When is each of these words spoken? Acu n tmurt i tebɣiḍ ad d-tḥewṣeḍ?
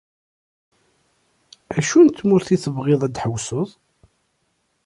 Acu 1.77 1.99
n 2.01 2.07
tmurt 2.09 2.49
i 2.55 2.57
tebɣiḍ 2.63 3.01
ad 3.03 3.11
d-tḥewṣeḍ? 3.13 3.69